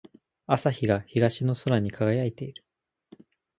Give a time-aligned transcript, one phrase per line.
[0.47, 2.65] 朝日が東の空に輝いている。